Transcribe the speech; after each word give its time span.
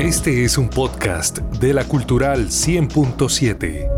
Este 0.00 0.44
es 0.44 0.56
un 0.58 0.68
podcast 0.68 1.38
de 1.38 1.74
la 1.74 1.82
Cultural 1.82 2.50
100.7. 2.50 3.90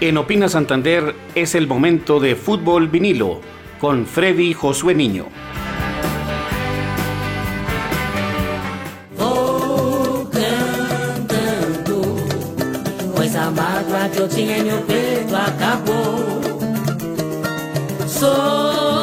En 0.00 0.16
Opina 0.18 0.48
Santander 0.48 1.14
es 1.36 1.54
el 1.54 1.68
momento 1.68 2.18
de 2.18 2.34
fútbol 2.34 2.88
vinilo 2.88 3.40
con 3.78 4.06
Freddy 4.06 4.54
Josué 4.54 4.96
Niño. 4.96 5.26
Vou 9.16 10.28
cantando, 10.32 12.16
pois 13.14 13.36
a 13.36 13.52
mágoa 13.52 14.08
que 14.08 14.18
eu 14.18 14.28
tinha 14.28 14.58
em 14.58 14.64
meu 14.64 14.82
peito 14.82 15.36
acabou. 15.36 16.28
Sou 18.08 18.97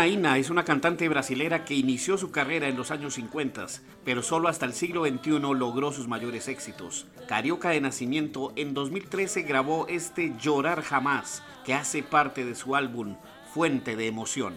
Dona 0.00 0.08
Ina 0.08 0.38
es 0.38 0.48
una 0.48 0.64
cantante 0.64 1.06
brasilera 1.10 1.66
que 1.66 1.74
inició 1.74 2.16
su 2.16 2.30
carrera 2.30 2.68
en 2.68 2.76
los 2.78 2.90
años 2.90 3.12
50, 3.16 3.66
pero 4.02 4.22
solo 4.22 4.48
hasta 4.48 4.64
el 4.64 4.72
siglo 4.72 5.04
XXI 5.04 5.38
logró 5.38 5.92
sus 5.92 6.08
mayores 6.08 6.48
éxitos. 6.48 7.04
Carioca 7.28 7.68
de 7.68 7.82
nacimiento, 7.82 8.54
en 8.56 8.72
2013 8.72 9.42
grabó 9.42 9.86
este 9.90 10.32
Llorar 10.40 10.80
Jamás, 10.80 11.42
que 11.66 11.74
hace 11.74 12.02
parte 12.02 12.46
de 12.46 12.54
su 12.54 12.76
álbum 12.76 13.16
Fuente 13.52 13.94
de 13.94 14.06
Emoción. 14.06 14.54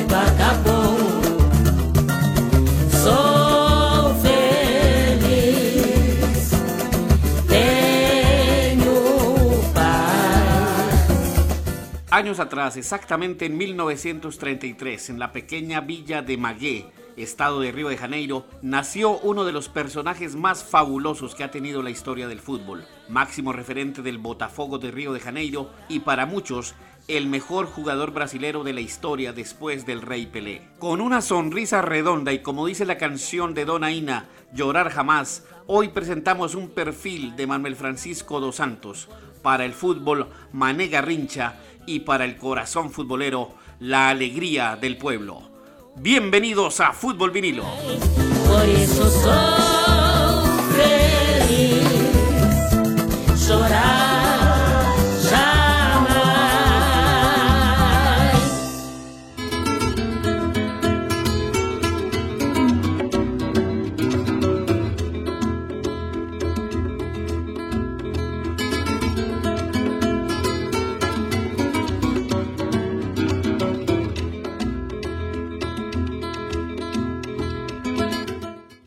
Em. 0.00 0.79
Años 12.20 12.38
atrás, 12.38 12.76
exactamente 12.76 13.46
en 13.46 13.56
1933, 13.56 15.08
en 15.08 15.18
la 15.18 15.32
pequeña 15.32 15.80
villa 15.80 16.20
de 16.20 16.36
Magué, 16.36 16.92
estado 17.16 17.60
de 17.60 17.72
Río 17.72 17.88
de 17.88 17.96
Janeiro, 17.96 18.44
nació 18.60 19.18
uno 19.20 19.46
de 19.46 19.52
los 19.52 19.70
personajes 19.70 20.36
más 20.36 20.62
fabulosos 20.62 21.34
que 21.34 21.44
ha 21.44 21.50
tenido 21.50 21.82
la 21.82 21.88
historia 21.88 22.28
del 22.28 22.40
fútbol, 22.40 22.84
máximo 23.08 23.54
referente 23.54 24.02
del 24.02 24.18
Botafogo 24.18 24.78
de 24.78 24.90
Río 24.90 25.14
de 25.14 25.20
Janeiro 25.20 25.70
y 25.88 26.00
para 26.00 26.26
muchos 26.26 26.74
el 27.08 27.26
mejor 27.26 27.64
jugador 27.64 28.12
brasilero 28.12 28.64
de 28.64 28.74
la 28.74 28.82
historia 28.82 29.32
después 29.32 29.86
del 29.86 30.02
Rey 30.02 30.26
Pelé. 30.26 30.60
Con 30.78 31.00
una 31.00 31.22
sonrisa 31.22 31.80
redonda 31.80 32.34
y 32.34 32.40
como 32.40 32.66
dice 32.66 32.84
la 32.84 32.98
canción 32.98 33.54
de 33.54 33.64
Dona 33.64 33.92
Ina, 33.92 34.28
Llorar 34.52 34.90
jamás, 34.90 35.44
hoy 35.68 35.88
presentamos 35.88 36.56
un 36.56 36.70
perfil 36.70 37.36
de 37.36 37.46
Manuel 37.46 37.76
Francisco 37.76 38.40
dos 38.40 38.56
Santos, 38.56 39.08
para 39.42 39.64
el 39.64 39.72
fútbol 39.72 40.28
Mané 40.52 40.88
Garrincha 40.88 41.54
y 41.86 42.00
para 42.00 42.24
el 42.24 42.36
corazón 42.36 42.90
futbolero 42.90 43.54
la 43.80 44.10
alegría 44.10 44.76
del 44.76 44.96
pueblo. 44.96 45.42
Bienvenidos 45.96 46.80
a 46.80 46.92
Fútbol 46.92 47.30
Vinilo. 47.30 47.64
Por 48.46 48.68
isso 48.68 49.08
sou 49.10 49.79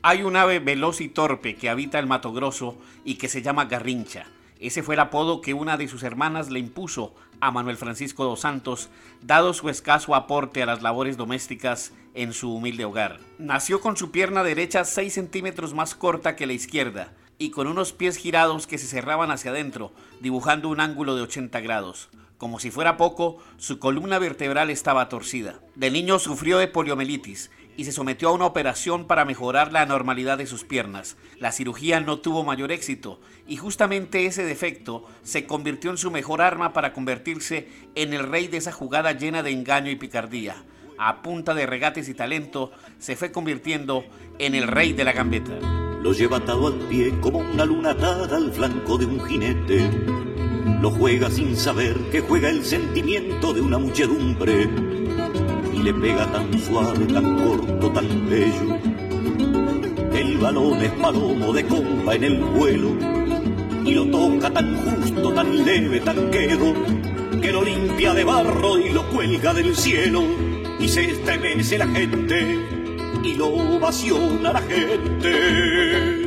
Hay 0.05 0.23
un 0.23 0.35
ave 0.35 0.59
veloz 0.59 0.99
y 0.99 1.07
torpe 1.07 1.55
que 1.55 1.69
habita 1.69 1.97
el 1.97 2.07
Mato 2.07 2.33
Grosso 2.33 2.77
y 3.05 3.15
que 3.15 3.29
se 3.29 3.41
llama 3.41 3.65
Garrincha. 3.65 4.25
Ese 4.59 4.83
fue 4.83 4.95
el 4.95 4.99
apodo 4.99 5.39
que 5.39 5.53
una 5.53 5.77
de 5.77 5.87
sus 5.87 6.03
hermanas 6.03 6.49
le 6.49 6.59
impuso 6.59 7.15
a 7.39 7.51
Manuel 7.51 7.77
Francisco 7.77 8.25
dos 8.25 8.41
Santos, 8.41 8.89
dado 9.21 9.53
su 9.53 9.69
escaso 9.69 10.13
aporte 10.13 10.61
a 10.61 10.65
las 10.65 10.81
labores 10.81 11.15
domésticas 11.15 11.93
en 12.15 12.33
su 12.33 12.53
humilde 12.53 12.83
hogar. 12.83 13.21
Nació 13.39 13.79
con 13.79 13.95
su 13.95 14.11
pierna 14.11 14.43
derecha 14.43 14.83
6 14.83 15.13
centímetros 15.13 15.73
más 15.73 15.95
corta 15.95 16.35
que 16.35 16.47
la 16.47 16.53
izquierda 16.53 17.13
y 17.37 17.51
con 17.51 17.67
unos 17.67 17.93
pies 17.93 18.17
girados 18.17 18.67
que 18.67 18.79
se 18.79 18.87
cerraban 18.87 19.31
hacia 19.31 19.51
adentro, 19.51 19.93
dibujando 20.19 20.67
un 20.67 20.81
ángulo 20.81 21.15
de 21.15 21.21
80 21.21 21.61
grados. 21.61 22.09
Como 22.37 22.59
si 22.59 22.71
fuera 22.71 22.97
poco, 22.97 23.37
su 23.55 23.79
columna 23.79 24.19
vertebral 24.19 24.69
estaba 24.69 25.07
torcida. 25.07 25.61
De 25.75 25.89
niño 25.89 26.19
sufrió 26.19 26.57
de 26.57 26.67
poliomielitis 26.67 27.51
y 27.78 27.85
se 27.85 27.91
sometió 27.91 28.29
a 28.29 28.34
una 28.34 28.45
operación 28.45 29.06
para 29.06 29.25
mejorar 29.25 29.72
la 29.72 29.85
normalidad 29.85 30.38
de 30.38 30.45
sus 30.45 30.63
piernas. 30.63 31.17
La 31.39 31.51
cirugía 31.51 32.00
no 32.00 32.19
tuvo 32.19 32.44
mayor 32.44 32.72
éxito 32.72 33.19
y 33.47 33.57
justamente 33.57 34.25
ese 34.25 34.44
defecto 34.44 35.06
se 35.23 35.45
convirtió 35.45 35.91
en 35.91 35.97
su 35.97 36.12
mejor 36.12 36.41
arma 36.41 36.73
para 36.73 36.94
convertirse 36.94 37.67
en 37.95 38.13
el 38.13 38.23
rey 38.23 38.47
de 38.47 38.57
esa 38.57 38.72
jugada 38.72 39.13
llena 39.13 39.44
de 39.44 39.51
engaño 39.51 39.91
y 39.91 39.95
picardía. 39.95 40.63
A 40.97 41.22
punta 41.22 41.53
de 41.53 41.66
regates 41.66 42.07
y 42.07 42.13
talento, 42.13 42.72
se 43.00 43.16
fue 43.16 43.31
convirtiendo 43.31 44.06
en 44.39 44.56
el 44.56 44.67
rey 44.67 44.94
de 44.94 45.03
la 45.03 45.12
gambeta. 45.12 45.57
Lo 46.01 46.13
lleva 46.13 46.38
atado 46.38 46.67
al 46.67 46.79
pie 46.88 47.13
como 47.22 47.39
una 47.39 47.66
luna 47.66 47.91
atada 47.91 48.35
al 48.35 48.51
flanco 48.51 48.97
de 48.97 49.06
un 49.06 49.19
jinete. 49.25 49.89
Lo 50.81 50.91
juega 50.91 51.29
sin 51.31 51.56
saber 51.56 51.95
que 52.12 52.22
juega 52.22 52.50
el 52.50 52.63
sentimiento 52.63 53.53
de 53.53 53.62
una 53.62 53.78
muchedumbre. 53.78 54.69
Le 55.83 55.94
pega 55.94 56.25
tan 56.31 56.57
suave, 56.61 57.05
tan 57.07 57.35
corto, 57.44 57.91
tan 57.91 58.29
bello. 58.29 58.77
El 60.13 60.38
balón 60.38 60.81
es 60.81 60.91
palomo 60.91 61.51
de 61.51 61.66
compa 61.66 62.16
en 62.16 62.23
el 62.23 62.39
vuelo. 62.39 62.91
Y 63.83 63.91
lo 63.91 64.05
toca 64.05 64.49
tan 64.49 64.77
justo, 64.77 65.33
tan 65.33 65.66
leve, 65.66 65.99
tan 65.99 66.31
quedo. 66.31 66.73
Que 67.41 67.51
lo 67.51 67.66
limpia 67.66 68.13
de 68.13 68.23
barro 68.23 68.79
y 68.79 68.94
lo 68.94 69.05
cuelga 69.09 69.53
del 69.53 69.75
cielo. 69.75 70.23
Y 70.79 70.88
se 70.88 71.03
estremece 71.03 71.77
la 71.77 71.88
gente. 71.88 72.59
Y 73.21 73.33
lo 73.33 73.47
ovaciona 73.47 74.53
la 74.53 74.61
gente. 74.61 76.22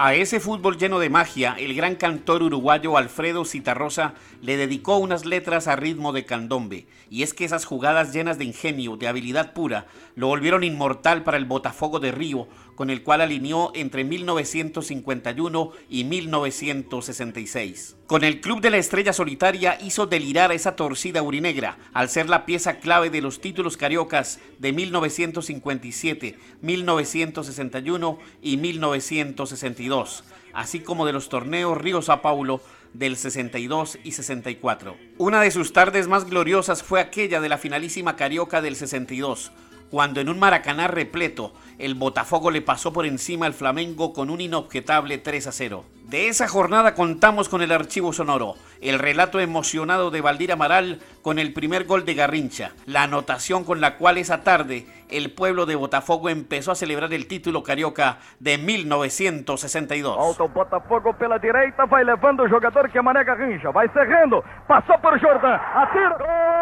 A 0.00 0.14
ese 0.14 0.38
fútbol 0.38 0.78
lleno 0.78 1.00
de 1.00 1.10
magia, 1.10 1.56
el 1.58 1.74
gran 1.74 1.96
cantor 1.96 2.44
uruguayo 2.44 2.96
Alfredo 2.96 3.44
Citarrosa 3.44 4.14
le 4.40 4.56
dedicó 4.56 4.96
unas 4.98 5.26
letras 5.26 5.66
a 5.66 5.74
ritmo 5.74 6.12
de 6.12 6.24
candombe, 6.24 6.86
y 7.10 7.24
es 7.24 7.34
que 7.34 7.44
esas 7.44 7.64
jugadas 7.64 8.12
llenas 8.12 8.38
de 8.38 8.44
ingenio, 8.44 8.96
de 8.96 9.08
habilidad 9.08 9.54
pura, 9.54 9.88
lo 10.14 10.28
volvieron 10.28 10.62
inmortal 10.62 11.24
para 11.24 11.36
el 11.36 11.46
Botafogo 11.46 11.98
de 11.98 12.12
Río, 12.12 12.46
con 12.78 12.90
el 12.90 13.02
cual 13.02 13.22
alineó 13.22 13.72
entre 13.74 14.04
1951 14.04 15.72
y 15.90 16.04
1966. 16.04 17.96
Con 18.06 18.22
el 18.22 18.40
Club 18.40 18.60
de 18.60 18.70
la 18.70 18.76
Estrella 18.76 19.12
Solitaria 19.12 19.76
hizo 19.82 20.06
delirar 20.06 20.52
esa 20.52 20.76
torcida 20.76 21.20
urinegra, 21.20 21.76
al 21.92 22.08
ser 22.08 22.28
la 22.28 22.46
pieza 22.46 22.78
clave 22.78 23.10
de 23.10 23.20
los 23.20 23.40
títulos 23.40 23.76
cariocas 23.76 24.38
de 24.60 24.72
1957, 24.72 26.38
1961 26.60 28.18
y 28.42 28.58
1962, 28.58 30.22
así 30.52 30.78
como 30.78 31.04
de 31.04 31.14
los 31.14 31.28
torneos 31.28 31.76
Río 31.76 32.00
Sao 32.00 32.22
Paulo 32.22 32.60
del 32.92 33.16
62 33.16 33.98
y 34.04 34.12
64. 34.12 34.96
Una 35.16 35.40
de 35.40 35.50
sus 35.50 35.72
tardes 35.72 36.06
más 36.06 36.30
gloriosas 36.30 36.84
fue 36.84 37.00
aquella 37.00 37.40
de 37.40 37.48
la 37.48 37.58
finalísima 37.58 38.14
carioca 38.14 38.62
del 38.62 38.76
62, 38.76 39.50
cuando 39.90 40.20
en 40.20 40.28
un 40.28 40.38
Maracaná 40.38 40.88
repleto, 40.88 41.52
el 41.78 41.94
Botafogo 41.94 42.50
le 42.50 42.62
pasó 42.62 42.92
por 42.92 43.06
encima 43.06 43.46
al 43.46 43.54
Flamengo 43.54 44.12
con 44.12 44.30
un 44.30 44.40
inobjetable 44.40 45.18
3 45.18 45.46
a 45.46 45.52
0. 45.52 45.84
De 46.08 46.28
esa 46.28 46.48
jornada 46.48 46.94
contamos 46.94 47.50
con 47.50 47.60
el 47.60 47.70
archivo 47.70 48.14
sonoro, 48.14 48.54
el 48.80 48.98
relato 48.98 49.40
emocionado 49.40 50.10
de 50.10 50.22
Valdir 50.22 50.52
Amaral 50.52 51.00
con 51.20 51.38
el 51.38 51.52
primer 51.52 51.84
gol 51.84 52.06
de 52.06 52.14
Garrincha, 52.14 52.72
la 52.86 53.02
anotación 53.02 53.62
con 53.62 53.82
la 53.82 53.96
cual 53.98 54.16
esa 54.16 54.42
tarde 54.42 54.86
el 55.10 55.30
pueblo 55.30 55.66
de 55.66 55.76
Botafogo 55.76 56.30
empezó 56.30 56.72
a 56.72 56.76
celebrar 56.76 57.12
el 57.12 57.26
título 57.26 57.62
carioca 57.62 58.18
de 58.40 58.56
1962. 58.56 60.16
Volta 60.16 60.44
o 60.44 60.48
Botafogo 60.48 61.12
pela 61.18 61.38
direita, 61.38 61.84
vai 61.84 62.04
levando 62.04 62.42
o 62.42 62.48
jogador 62.48 62.90
que 62.90 62.98
é 62.98 63.02
Mané 63.02 63.22
Garrincha, 63.24 63.70
vai 63.70 63.88
cerrando, 63.90 64.42
passou 64.66 64.98
por 64.98 65.18
Jordan, 65.20 65.54
atira, 65.74 66.16
gol! 66.16 66.57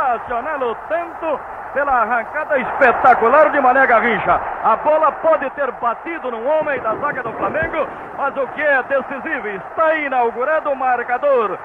Sensacional 0.00 0.62
o 0.62 0.74
tento 0.88 1.38
pela 1.74 2.02
arrancada 2.02 2.58
espetacular 2.58 3.52
de 3.52 3.60
Mané 3.60 3.86
Garrincha. 3.86 4.40
A 4.64 4.76
bola 4.76 5.12
pode 5.12 5.48
ter 5.50 5.70
batido 5.72 6.30
num 6.30 6.48
homem 6.48 6.80
da 6.80 6.94
zaga 6.96 7.22
do 7.22 7.32
Flamengo, 7.34 7.86
mas 8.16 8.34
o 8.34 8.46
que 8.48 8.62
é 8.62 8.82
decisivo 8.84 9.46
está 9.48 9.94
inaugurado 9.98 10.70
o 10.70 10.74
marcador. 10.74 11.58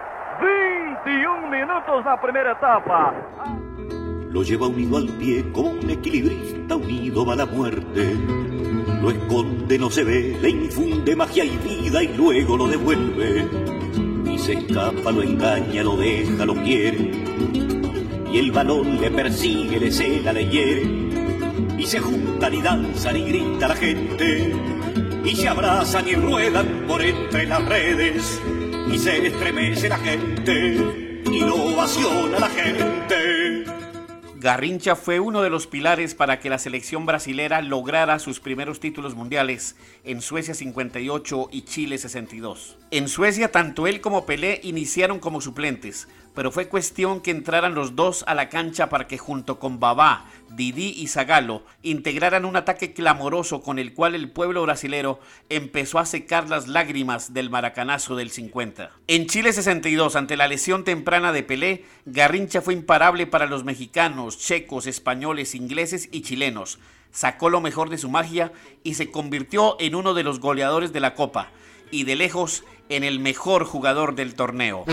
21 1.05 1.47
minutos 1.47 2.03
na 2.03 2.17
primeira 2.17 2.51
etapa. 2.51 3.13
Lo 4.29 4.43
lleva 4.43 4.67
unido 4.67 4.97
al 4.97 5.07
pie 5.17 5.49
como 5.53 5.69
un 5.69 5.89
equilibrista 5.89 6.75
unido 6.75 7.31
a 7.31 7.37
la 7.37 7.45
muerte. 7.45 8.15
Lo 9.01 9.11
esconde, 9.11 9.79
no 9.79 9.89
se 9.89 10.03
ve, 10.03 10.37
le 10.41 10.49
infunde 10.49 11.15
magia 11.15 11.45
y 11.45 11.57
vida 11.57 12.03
y 12.03 12.09
luego 12.17 12.57
lo 12.57 12.67
devuelve. 12.67 13.47
Y 14.25 14.37
se 14.37 14.53
escapa, 14.53 15.09
lo 15.11 15.23
engaña, 15.23 15.83
lo 15.83 15.95
deja, 15.95 16.45
lo 16.45 16.53
quiere. 16.55 17.74
Y 18.35 18.39
el 18.39 18.51
balón 18.51 18.99
le 18.99 19.09
persigue, 19.11 19.79
le 19.79 19.89
cela, 19.89 20.33
le 20.33 20.49
hiere. 20.49 20.83
Y 21.77 21.85
se 21.87 22.01
juntan 22.01 22.53
y 22.53 22.61
danzan 22.61 23.15
y 23.15 23.23
grita 23.23 23.69
la 23.69 23.75
gente. 23.77 24.53
Y 25.23 25.37
se 25.37 25.47
abrazan 25.47 26.05
y 26.05 26.15
ruedan 26.15 26.83
por 26.85 27.01
entre 27.01 27.45
las 27.45 27.63
redes. 27.63 28.41
Y 28.91 28.99
se 28.99 29.25
estremece 29.27 29.87
la 29.87 29.97
gente. 29.99 31.23
Y 31.31 31.39
lo 31.39 31.55
ovaciona 31.55 32.37
la 32.37 32.49
gente. 32.49 33.63
Garrincha 34.35 34.97
fue 34.97 35.21
uno 35.21 35.41
de 35.41 35.49
los 35.49 35.65
pilares 35.65 36.13
para 36.13 36.41
que 36.41 36.49
la 36.49 36.59
selección 36.59 37.05
brasilera 37.05 37.61
lograra 37.61 38.19
sus 38.19 38.41
primeros 38.41 38.81
títulos 38.81 39.15
mundiales 39.15 39.77
en 40.03 40.21
Suecia 40.21 40.53
58 40.53 41.47
y 41.53 41.61
Chile 41.61 41.97
62. 41.97 42.77
En 42.95 43.09
Suecia 43.09 43.51
tanto 43.51 43.87
él 43.87 43.99
como 43.99 44.25
Pelé 44.25 44.61
iniciaron 44.63 45.19
como 45.19 45.41
suplentes, 45.41 46.07
pero 46.33 46.49
fue 46.49 46.69
cuestión 46.69 47.19
que 47.19 47.31
entraran 47.31 47.75
los 47.75 47.97
dos 47.97 48.23
a 48.25 48.33
la 48.33 48.47
cancha 48.47 48.87
para 48.87 49.05
que 49.05 49.17
junto 49.17 49.59
con 49.59 49.81
Babá, 49.81 50.23
Didi 50.51 50.93
y 50.95 51.07
Zagalo 51.07 51.63
integraran 51.83 52.45
un 52.45 52.55
ataque 52.55 52.93
clamoroso 52.93 53.61
con 53.61 53.79
el 53.79 53.93
cual 53.93 54.15
el 54.15 54.31
pueblo 54.31 54.61
brasilero 54.61 55.19
empezó 55.49 55.99
a 55.99 56.05
secar 56.05 56.47
las 56.47 56.69
lágrimas 56.69 57.33
del 57.33 57.49
maracanazo 57.49 58.15
del 58.15 58.29
50. 58.29 58.91
En 59.07 59.27
Chile 59.27 59.51
62, 59.51 60.15
ante 60.15 60.37
la 60.37 60.47
lesión 60.47 60.85
temprana 60.85 61.33
de 61.33 61.43
Pelé, 61.43 61.83
Garrincha 62.05 62.61
fue 62.61 62.75
imparable 62.75 63.27
para 63.27 63.45
los 63.45 63.65
mexicanos, 63.65 64.37
checos, 64.37 64.87
españoles, 64.87 65.53
ingleses 65.53 66.07
y 66.13 66.21
chilenos. 66.21 66.79
Sacó 67.11 67.49
lo 67.49 67.59
mejor 67.59 67.89
de 67.89 67.97
su 67.97 68.09
magia 68.09 68.53
y 68.83 68.93
se 68.93 69.11
convirtió 69.11 69.75
en 69.81 69.95
uno 69.95 70.13
de 70.13 70.23
los 70.23 70.39
goleadores 70.39 70.93
de 70.93 71.01
la 71.01 71.13
Copa 71.13 71.51
y 71.95 72.03
de 72.03 72.15
lejos 72.15 72.63
en 72.89 73.03
el 73.03 73.19
mejor 73.19 73.63
jugador 73.63 74.15
del 74.15 74.35
torneo. 74.35 74.83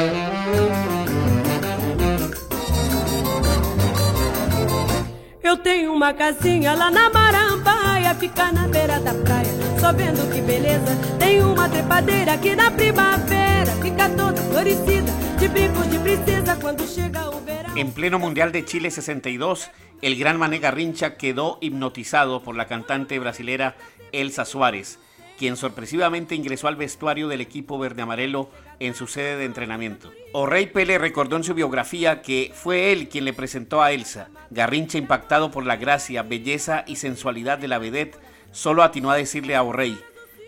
Eu 5.42 5.58
tenho 5.58 5.92
uma 5.92 6.14
casinha 6.14 6.74
lá 6.74 6.90
na 6.90 7.10
Marambaia, 7.10 8.14
fica 8.14 8.52
na 8.52 8.68
beira 8.68 9.00
da 9.00 9.12
praia, 9.12 9.52
só 9.78 9.92
vendo 9.92 10.32
que 10.32 10.40
beleza. 10.40 10.96
Tem 11.18 11.42
uma 11.42 11.68
trepadeira 11.68 12.34
aqui 12.34 12.54
na 12.56 12.70
primavera, 12.70 13.72
fica 13.82 14.08
toda 14.08 14.40
florescida, 14.40 15.12
de 15.38 15.48
brincos 15.48 15.90
de 15.90 15.98
princesa 15.98 16.56
quando 16.56 16.86
chega 16.86 17.28
o 17.28 17.40
verão. 17.40 17.76
En 17.76 17.90
pleno 17.90 18.18
Mundial 18.18 18.52
de 18.52 18.64
Chile 18.64 18.90
62, 18.90 19.70
el 20.00 20.16
gran 20.16 20.38
Mané 20.38 20.58
Garrincha 20.58 21.16
quedó 21.16 21.58
hipnotizado 21.60 22.42
por 22.42 22.56
la 22.56 22.66
cantante 22.66 23.18
brasilera 23.18 23.76
Elsa 24.12 24.44
Suárez, 24.44 24.98
quien 25.42 25.56
sorpresivamente 25.56 26.36
ingresó 26.36 26.68
al 26.68 26.76
vestuario 26.76 27.26
del 27.26 27.40
equipo 27.40 27.76
verde 27.76 28.02
amarelo 28.02 28.48
en 28.78 28.94
su 28.94 29.08
sede 29.08 29.36
de 29.36 29.44
entrenamiento. 29.44 30.12
O'Reilly 30.32 30.70
Pele 30.70 30.98
recordó 30.98 31.34
en 31.34 31.42
su 31.42 31.52
biografía 31.52 32.22
que 32.22 32.52
fue 32.54 32.92
él 32.92 33.08
quien 33.08 33.24
le 33.24 33.32
presentó 33.32 33.82
a 33.82 33.90
Elsa. 33.90 34.28
Garrincha, 34.50 34.98
impactado 34.98 35.50
por 35.50 35.66
la 35.66 35.74
gracia, 35.74 36.22
belleza 36.22 36.84
y 36.86 36.94
sensualidad 36.94 37.58
de 37.58 37.66
la 37.66 37.78
vedette, 37.78 38.20
solo 38.52 38.84
atinó 38.84 39.10
a 39.10 39.16
decirle 39.16 39.56
a 39.56 39.64
O'Reilly, 39.64 39.98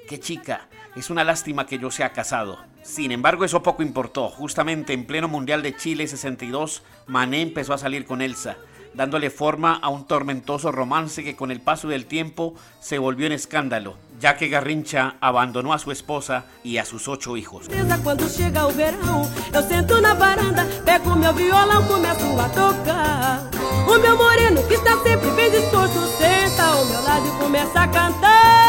qué 0.09 0.21
chica, 0.21 0.69
es 0.95 1.11
una 1.11 1.25
lástima 1.25 1.67
que 1.67 1.81
yo 1.81 1.91
sea 1.91 2.13
casado. 2.13 2.65
Sin 2.85 3.11
embargo, 3.11 3.45
eso 3.45 3.65
poco 3.65 3.83
importó. 3.83 4.29
Justamente 4.29 4.93
en 4.93 5.07
pleno 5.07 5.27
Mundial 5.27 5.65
de 5.65 5.75
Chile 5.75 6.07
62, 6.07 6.85
Mané 7.09 7.43
empezó 7.43 7.75
a 7.75 7.79
salir 7.79 8.05
con 8.05 8.23
Elsa 8.23 8.59
dándole 8.95 9.31
forma 9.31 9.75
a 9.75 9.89
un 9.89 10.07
tormentoso 10.07 10.73
romance 10.73 11.25
que 11.25 11.37
con 11.37 11.51
el 11.51 11.61
paso 11.61 11.89
del 11.89 12.07
tiempo 12.07 12.55
se 12.81 12.99
volvió 12.99 13.27
en 13.27 13.33
escándalo, 13.33 13.97
ya 14.21 14.37
que 14.37 14.49
Garrincha 14.49 15.17
abandonó 15.21 15.73
a 15.73 15.79
su 15.79 15.91
esposa 15.91 16.45
y 16.63 16.79
a 16.79 16.85
sus 16.85 17.09
ocho 17.09 17.37
hijos. 17.37 17.69
Quando 18.03 18.29
chega 18.29 18.67
o 18.67 18.73
verão, 18.73 19.29
eu 19.53 19.63
sento 19.63 20.01
na 20.01 20.15
varanda, 20.15 20.67
pego 20.85 21.15
meu 21.17 21.33
violão, 21.33 21.85
começo 21.87 22.39
a 22.39 22.49
tocar. 22.49 23.51
O 23.87 23.99
meu 23.99 24.17
moreno 24.17 24.63
que 24.67 24.75
está 24.75 24.97
sempre 25.03 25.31
bem 25.31 25.51
disposto, 25.51 26.01
senta 26.19 26.63
ao 26.63 26.85
meu 26.87 27.03
lado 27.03 27.27
e 27.27 27.39
começa 27.39 27.81
a 27.81 27.89
cantar. 27.89 28.64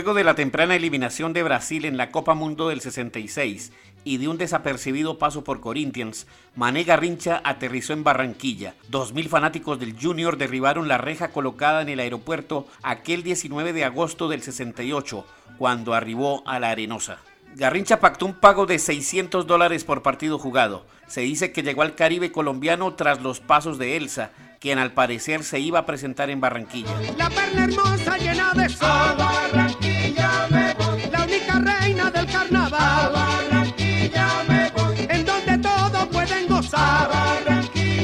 Luego 0.00 0.14
de 0.14 0.24
la 0.24 0.34
temprana 0.34 0.76
eliminación 0.76 1.34
de 1.34 1.42
Brasil 1.42 1.84
en 1.84 1.98
la 1.98 2.10
Copa 2.10 2.32
Mundo 2.32 2.70
del 2.70 2.80
66 2.80 3.70
y 4.02 4.16
de 4.16 4.28
un 4.28 4.38
desapercibido 4.38 5.18
paso 5.18 5.44
por 5.44 5.60
Corinthians, 5.60 6.26
Mané 6.56 6.84
Garrincha 6.84 7.42
aterrizó 7.44 7.92
en 7.92 8.02
Barranquilla. 8.02 8.72
Dos 8.88 9.12
mil 9.12 9.28
fanáticos 9.28 9.78
del 9.78 9.94
Junior 10.00 10.38
derribaron 10.38 10.88
la 10.88 10.96
reja 10.96 11.32
colocada 11.32 11.82
en 11.82 11.90
el 11.90 12.00
aeropuerto 12.00 12.66
aquel 12.82 13.22
19 13.22 13.74
de 13.74 13.84
agosto 13.84 14.30
del 14.30 14.40
68, 14.40 15.26
cuando 15.58 15.92
arribó 15.92 16.42
a 16.48 16.58
la 16.58 16.70
Arenosa. 16.70 17.18
Garrincha 17.56 18.00
pactó 18.00 18.24
un 18.24 18.32
pago 18.32 18.64
de 18.64 18.78
600 18.78 19.46
dólares 19.46 19.84
por 19.84 20.02
partido 20.02 20.38
jugado. 20.38 20.86
Se 21.08 21.20
dice 21.20 21.52
que 21.52 21.62
llegó 21.62 21.82
al 21.82 21.94
Caribe 21.94 22.32
colombiano 22.32 22.94
tras 22.94 23.20
los 23.20 23.40
pasos 23.40 23.76
de 23.76 23.98
Elsa, 23.98 24.30
quien 24.60 24.78
al 24.78 24.92
parecer 24.92 25.44
se 25.44 25.60
iba 25.60 25.80
a 25.80 25.84
presentar 25.84 26.30
en 26.30 26.40
Barranquilla. 26.40 26.90
La 27.18 27.28
hermosa 27.64 28.16
de. 28.54 29.69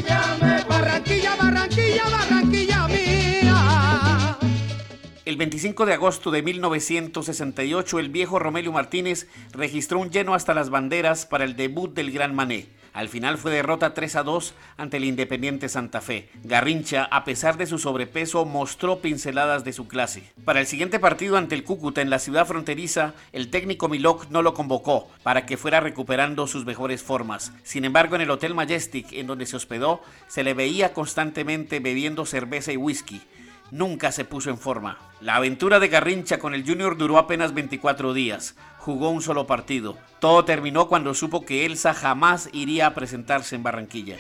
Barranquilla 0.07 0.46
El 5.37 5.41
25 5.41 5.85
de 5.85 5.93
agosto 5.93 6.31
de 6.31 6.41
1968, 6.41 7.99
el 7.99 8.09
viejo 8.09 8.39
Romelio 8.39 8.73
Martínez 8.73 9.29
registró 9.53 9.99
un 9.99 10.11
lleno 10.11 10.33
hasta 10.33 10.55
las 10.55 10.71
banderas 10.71 11.27
para 11.27 11.45
el 11.45 11.57
debut 11.57 11.93
del 11.95 12.11
Gran 12.11 12.35
Mané. 12.35 12.69
Al 12.95 13.11
final 13.11 13.37
fue 13.37 13.51
derrota 13.51 13.93
3 13.93 14.17
a 14.17 14.23
2 14.23 14.55
ante 14.79 14.97
el 14.97 15.05
Independiente 15.05 15.69
Santa 15.69 16.01
Fe. 16.01 16.31
Garrincha, 16.43 17.05
a 17.05 17.25
pesar 17.25 17.59
de 17.59 17.67
su 17.67 17.79
sobrepeso, 17.79 18.47
mostró 18.47 19.01
pinceladas 19.01 19.63
de 19.63 19.75
su 19.75 19.87
clase. 19.87 20.23
Para 20.47 20.61
el 20.61 20.67
siguiente 20.67 20.99
partido 20.99 21.37
ante 21.37 21.55
el 21.55 21.65
Cúcuta 21.65 22.01
en 22.01 22.09
la 22.09 22.19
ciudad 22.19 22.47
fronteriza, 22.47 23.13
el 23.35 23.51
técnico 23.51 23.91
Milok 23.91 24.31
no 24.31 24.41
lo 24.41 24.55
convocó 24.55 25.11
para 25.23 25.45
que 25.45 25.59
fuera 25.59 25.81
recuperando 25.81 26.47
sus 26.47 26.65
mejores 26.65 27.03
formas. 27.03 27.53
Sin 27.63 27.85
embargo, 27.85 28.17
en 28.17 28.23
el 28.23 28.31
Hotel 28.31 28.55
Majestic, 28.55 29.13
en 29.13 29.27
donde 29.27 29.45
se 29.45 29.57
hospedó, 29.57 30.01
se 30.29 30.45
le 30.45 30.55
veía 30.55 30.95
constantemente 30.95 31.79
bebiendo 31.79 32.25
cerveza 32.25 32.73
y 32.73 32.79
whisky 32.79 33.21
nunca 33.71 34.13
se 34.13 34.25
puso 34.25 34.51
en 34.51 34.59
forma. 34.59 34.99
La 35.21 35.37
aventura 35.37 35.81
de 35.81 35.89
Garrincha 35.89 36.39
con 36.39 36.55
el 36.55 36.67
Junior 36.67 36.97
duró 36.97 37.19
apenas 37.19 37.55
24 37.55 38.13
días 38.13 38.55
jugó 38.87 39.11
un 39.11 39.21
solo 39.21 39.49
partido. 39.49 39.99
Todo 40.21 40.45
terminó 40.45 40.87
cuando 40.87 41.13
supo 41.13 41.45
que 41.45 41.67
Elsa 41.67 41.93
jamás 41.93 42.49
iría 42.53 42.87
a 42.87 42.95
presentarse 42.95 43.57
en 43.57 43.65
Barranquilla. 43.65 44.17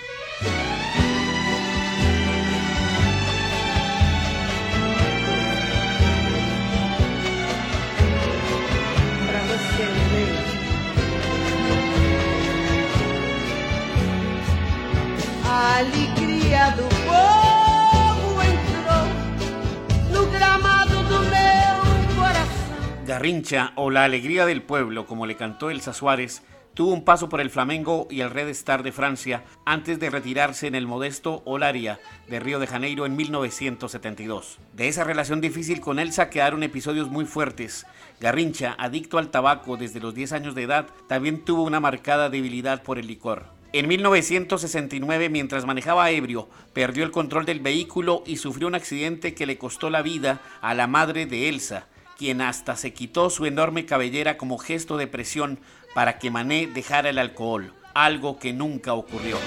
Garrincha 23.17 23.73
o 23.77 23.91
La 23.91 24.05
Alegría 24.05 24.45
del 24.45 24.61
Pueblo, 24.61 25.07
como 25.07 25.25
le 25.25 25.37
cantó 25.37 25.71
Elsa 25.71 25.95
Suárez, 25.95 26.43
Tuvo 26.75 26.93
un 26.93 27.03
paso 27.03 27.31
por 27.31 27.41
el 27.41 27.49
Flamengo 27.49 28.07
y 28.11 28.21
el 28.21 28.29
Red 28.29 28.49
Star 28.49 28.83
de 28.83 28.93
Francia 28.93 29.43
antes 29.65 29.99
de 29.99 30.11
retirarse 30.11 30.67
en 30.67 30.75
el 30.75 30.87
modesto 30.87 31.41
Olaria 31.47 31.99
de 32.29 32.41
Río 32.41 32.59
de 32.59 32.67
Janeiro 32.67 33.07
en 33.07 33.17
1972. 33.17 34.59
De 34.75 34.89
esa 34.89 35.03
relación 35.03 35.41
difícil 35.41 35.81
con 35.81 35.99
Elsa 35.99 36.29
quedaron 36.29 36.63
episodios 36.63 37.09
muy 37.09 37.25
fuertes. 37.25 37.87
Garrincha, 38.21 38.77
adicto 38.79 39.17
al 39.17 39.31
tabaco 39.31 39.79
desde 39.79 40.01
los 40.01 40.15
10 40.15 40.33
años 40.33 40.55
de 40.55 40.65
edad, 40.65 40.87
también 41.09 41.43
tuvo 41.43 41.63
una 41.63 41.81
marcada 41.81 42.29
debilidad 42.29 42.83
por 42.83 42.99
el 42.99 43.07
licor. 43.07 43.47
En 43.73 43.89
1969, 43.89 45.31
mientras 45.31 45.65
manejaba 45.65 46.11
ebrio, 46.11 46.51
perdió 46.75 47.03
el 47.03 47.13
control 47.13 47.47
del 47.47 47.61
vehículo 47.61 48.23
y 48.27 48.37
sufrió 48.37 48.69
un 48.69 48.75
accidente 48.75 49.35
que 49.35 49.47
le 49.47 49.57
costó 49.57 49.89
la 49.89 50.03
vida 50.03 50.43
a 50.61 50.75
la 50.75 50.87
madre 50.87 51.25
de 51.25 51.49
Elsa, 51.49 51.87
quien 52.17 52.41
hasta 52.41 52.77
se 52.77 52.93
quitó 52.93 53.31
su 53.31 53.47
enorme 53.47 53.85
cabellera 53.87 54.37
como 54.37 54.59
gesto 54.59 54.97
de 54.97 55.07
presión 55.07 55.59
para 55.95 56.19
que 56.19 56.31
Mané 56.31 56.67
dejara 56.67 57.11
el 57.11 57.19
alcohol, 57.19 57.73
algo 57.95 58.39
que 58.39 58.53
nunca 58.53 58.95
ocurrió. 58.95 59.39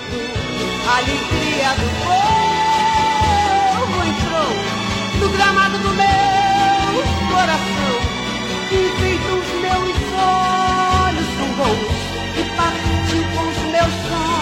Alegria 0.87 1.69
do 1.75 1.87
povo 3.77 4.03
entrou 4.03 4.51
no 5.19 5.29
gramado 5.35 5.77
do 5.77 5.89
meu 5.89 7.03
coração. 7.31 7.95
Enfeita 8.71 9.33
os 9.33 9.49
meus 9.61 9.97
olhos 10.15 11.29
com 11.37 11.49
gols 11.57 11.99
e 12.37 12.43
partiu 12.55 13.23
com 13.35 13.43
os 13.49 13.59
meus 13.71 13.93
sonhos 14.07 14.38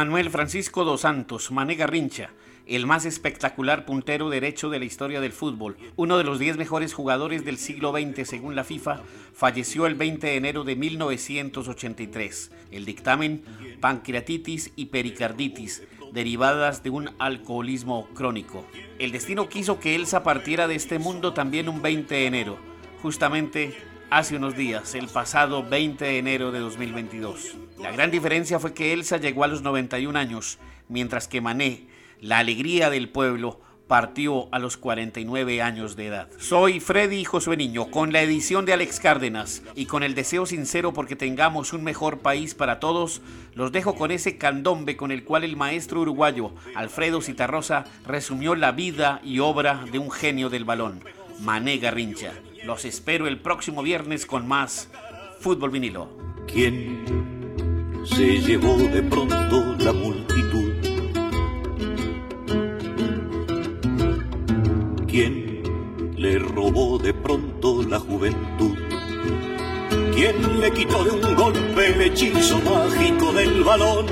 Manuel 0.00 0.30
Francisco 0.30 0.86
dos 0.86 1.02
Santos, 1.02 1.50
Mané 1.50 1.74
Garrincha, 1.74 2.30
el 2.66 2.86
más 2.86 3.04
espectacular 3.04 3.84
puntero 3.84 4.30
derecho 4.30 4.70
de 4.70 4.78
la 4.78 4.86
historia 4.86 5.20
del 5.20 5.32
fútbol, 5.32 5.76
uno 5.96 6.16
de 6.16 6.24
los 6.24 6.38
10 6.38 6.56
mejores 6.56 6.94
jugadores 6.94 7.44
del 7.44 7.58
siglo 7.58 7.92
XX 7.92 8.26
según 8.26 8.56
la 8.56 8.64
FIFA, 8.64 9.02
falleció 9.34 9.84
el 9.84 9.96
20 9.96 10.26
de 10.26 10.36
enero 10.36 10.64
de 10.64 10.74
1983. 10.74 12.50
El 12.70 12.86
dictamen, 12.86 13.44
pancreatitis 13.82 14.72
y 14.74 14.86
pericarditis, 14.86 15.82
derivadas 16.14 16.82
de 16.82 16.88
un 16.88 17.10
alcoholismo 17.18 18.08
crónico. 18.14 18.64
El 18.98 19.12
destino 19.12 19.50
quiso 19.50 19.80
que 19.80 19.96
Elsa 19.96 20.22
partiera 20.22 20.66
de 20.66 20.76
este 20.76 20.98
mundo 20.98 21.34
también 21.34 21.68
un 21.68 21.82
20 21.82 22.14
de 22.14 22.24
enero, 22.24 22.58
justamente 23.02 23.76
hace 24.10 24.36
unos 24.36 24.56
días, 24.56 24.94
el 24.96 25.06
pasado 25.06 25.62
20 25.62 26.04
de 26.04 26.18
enero 26.18 26.50
de 26.50 26.58
2022. 26.58 27.56
La 27.78 27.92
gran 27.92 28.10
diferencia 28.10 28.58
fue 28.58 28.74
que 28.74 28.92
Elsa 28.92 29.16
llegó 29.18 29.44
a 29.44 29.46
los 29.46 29.62
91 29.62 30.18
años, 30.18 30.58
mientras 30.88 31.28
que 31.28 31.40
Mané, 31.40 31.86
la 32.20 32.38
alegría 32.38 32.90
del 32.90 33.08
pueblo, 33.08 33.60
partió 33.86 34.48
a 34.52 34.58
los 34.58 34.76
49 34.76 35.62
años 35.62 35.96
de 35.96 36.06
edad. 36.06 36.28
Soy 36.38 36.80
Freddy 36.80 37.24
Josué 37.24 37.56
Niño, 37.56 37.90
con 37.90 38.12
la 38.12 38.22
edición 38.22 38.64
de 38.64 38.72
Alex 38.72 39.00
Cárdenas 39.00 39.62
y 39.74 39.86
con 39.86 40.02
el 40.02 40.14
deseo 40.14 40.44
sincero 40.46 40.92
porque 40.92 41.16
tengamos 41.16 41.72
un 41.72 41.82
mejor 41.82 42.18
país 42.18 42.54
para 42.54 42.78
todos, 42.78 43.22
los 43.54 43.72
dejo 43.72 43.94
con 43.94 44.10
ese 44.10 44.38
candombe 44.38 44.96
con 44.96 45.10
el 45.10 45.24
cual 45.24 45.44
el 45.44 45.56
maestro 45.56 46.00
uruguayo 46.00 46.52
Alfredo 46.74 47.20
Citarrosa 47.20 47.84
resumió 48.06 48.54
la 48.54 48.72
vida 48.72 49.20
y 49.24 49.40
obra 49.40 49.84
de 49.90 49.98
un 49.98 50.10
genio 50.10 50.50
del 50.50 50.64
balón, 50.64 51.02
Mané 51.40 51.78
Garrincha. 51.78 52.32
Los 52.64 52.84
espero 52.84 53.26
el 53.26 53.40
próximo 53.40 53.82
viernes 53.82 54.26
con 54.26 54.46
más 54.46 54.88
Fútbol 55.40 55.70
Vinilo. 55.70 56.08
¿Quién 56.46 57.04
se 58.04 58.38
llevó 58.38 58.76
de 58.76 59.02
pronto 59.02 59.76
la 59.78 59.92
multitud? 59.92 60.72
¿Quién 65.08 65.62
le 66.16 66.38
robó 66.38 66.98
de 66.98 67.14
pronto 67.14 67.82
la 67.82 67.98
juventud? 67.98 68.76
¿Quién 70.14 70.60
le 70.60 70.70
quitó 70.72 71.02
de 71.04 71.10
un 71.12 71.34
golpe 71.34 71.86
el 71.86 72.02
hechizo 72.02 72.60
mágico 72.60 73.32
del 73.32 73.64
balón? 73.64 74.06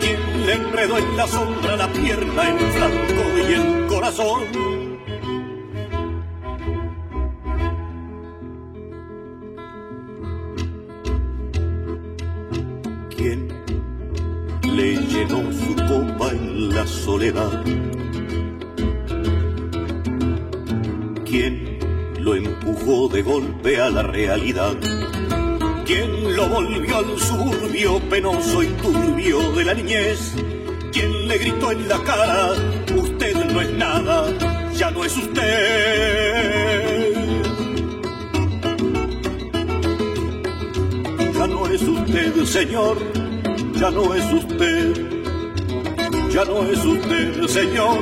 ¿Quién 0.00 0.46
le 0.46 0.54
enredó 0.54 0.98
en 0.98 1.16
la 1.16 1.28
sombra 1.28 1.76
la 1.76 1.92
pierna, 1.92 2.50
el 2.50 2.58
flanco 2.58 3.22
y 3.48 3.52
el 3.52 3.86
corazón? 3.86 4.93
Le 14.76 14.96
llenó 14.96 15.52
su 15.52 15.74
copa 15.76 16.30
en 16.32 16.74
la 16.74 16.86
soledad? 16.86 17.62
¿Quién 21.24 21.78
lo 22.18 22.34
empujó 22.34 23.08
de 23.08 23.22
golpe 23.22 23.80
a 23.80 23.90
la 23.90 24.02
realidad? 24.02 24.74
¿Quién 25.84 26.34
lo 26.34 26.48
volvió 26.48 26.96
al 26.96 27.18
suburbio 27.20 28.00
penoso 28.10 28.62
y 28.62 28.66
turbio 28.66 29.52
de 29.52 29.64
la 29.64 29.74
niñez? 29.74 30.34
¿Quién 30.92 31.28
le 31.28 31.38
gritó 31.38 31.70
en 31.70 31.88
la 31.88 32.02
cara, 32.02 32.52
usted 32.96 33.52
no 33.52 33.60
es 33.60 33.70
nada, 33.74 34.26
ya 34.74 34.90
no 34.90 35.04
es 35.04 35.16
usted? 35.16 35.44
Ya 41.34 41.46
no 41.46 41.66
es 41.66 41.82
usted, 41.82 42.44
señor, 42.44 43.23
ya 43.80 43.90
no 43.90 44.14
es 44.14 44.32
usted. 44.32 44.94
Ya 46.30 46.44
no 46.44 46.62
es 46.68 46.84
usted, 46.84 47.46
señor, 47.46 47.98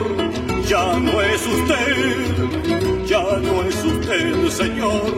ya 0.66 0.98
no 0.98 1.20
es 1.20 1.46
usted. 1.46 3.06
Ya 3.06 3.22
no 3.22 3.62
es 3.62 3.84
usted, 3.84 4.48
señor, 4.48 5.14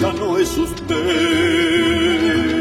ya 0.00 0.12
no 0.12 0.38
es 0.38 0.58
usted. 0.58 2.59